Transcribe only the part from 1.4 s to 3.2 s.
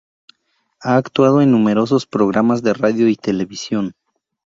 en numerosos programas de radio y